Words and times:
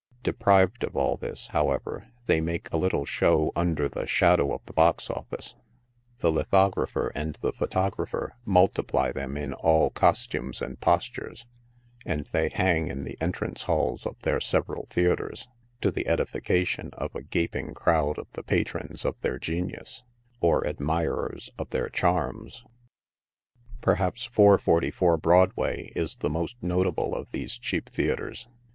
De 0.23 0.33
prived 0.33 0.81
of 0.83 0.95
all 0.97 1.15
this, 1.15 1.49
however, 1.49 2.07
they 2.25 2.41
make 2.41 2.67
a 2.73 2.77
little" 2.77 3.05
show' 3.05 3.51
under 3.55 3.87
the 3.87 4.07
shadow 4.07 4.51
of 4.51 4.65
the 4.65 4.73
box 4.73 5.11
office; 5.11 5.53
the 6.21 6.31
lithographer 6.31 7.11
and 7.13 7.35
the 7.43 7.53
photographer 7.53 8.33
multiply 8.43 9.11
them 9.11 9.37
in 9.37 9.53
all 9.53 9.91
costumes 9.91 10.59
and 10.59 10.79
postures, 10.81 11.45
and 12.03 12.25
they 12.31 12.49
hang 12.49 12.87
in 12.87 13.03
the 13.03 13.15
entrance 13.21 13.61
halls 13.69 14.07
of 14.07 14.17
their 14.23 14.39
several 14.41 14.87
theatres, 14.87 15.47
to 15.81 15.91
the 15.91 16.07
edification 16.07 16.89
of 16.93 17.13
a 17.13 17.21
gaping 17.21 17.75
crowd 17.75 18.17
of 18.17 18.25
the 18.33 18.41
patrons 18.41 19.05
of 19.05 19.19
their 19.21 19.37
genius, 19.37 20.01
or 20.39 20.65
admirers 20.65 21.51
of 21.59 21.69
their 21.69 21.89
charms. 21.89 22.65
Perhaps 23.81 24.25
444 24.25 25.17
Broadway 25.17 25.91
is 25.95 26.15
the 26.15 26.29
most 26.31 26.55
notable 26.59 27.13
of 27.13 27.29
these 27.29 27.55
cheap 27.59 27.87
theatres. 27.87 28.47